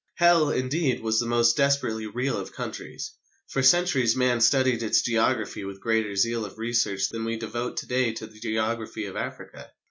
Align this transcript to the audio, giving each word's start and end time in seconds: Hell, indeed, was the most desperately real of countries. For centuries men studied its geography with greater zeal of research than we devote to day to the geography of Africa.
Hell, 0.15 0.49
indeed, 0.49 0.99
was 0.99 1.19
the 1.19 1.27
most 1.27 1.55
desperately 1.55 2.07
real 2.07 2.35
of 2.35 2.51
countries. 2.51 3.11
For 3.47 3.61
centuries 3.61 4.15
men 4.15 4.41
studied 4.41 4.81
its 4.81 5.03
geography 5.03 5.63
with 5.63 5.79
greater 5.79 6.15
zeal 6.15 6.43
of 6.43 6.57
research 6.57 7.09
than 7.09 7.23
we 7.23 7.37
devote 7.37 7.77
to 7.77 7.85
day 7.85 8.11
to 8.13 8.25
the 8.25 8.39
geography 8.39 9.05
of 9.05 9.15
Africa. 9.15 9.69